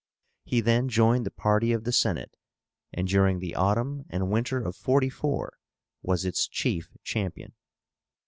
He 0.43 0.61
then 0.61 0.89
joined 0.89 1.27
the 1.27 1.29
party 1.29 1.71
of 1.73 1.83
the 1.83 1.91
Senate, 1.91 2.35
and 2.91 3.07
during 3.07 3.37
the 3.37 3.53
autumn 3.53 4.05
and 4.09 4.31
winter 4.31 4.57
of 4.59 4.75
44 4.75 5.59
was 6.01 6.25
its 6.25 6.47
chief 6.47 6.89
champion. 7.03 7.53